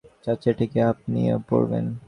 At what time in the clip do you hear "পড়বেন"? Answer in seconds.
1.49-1.85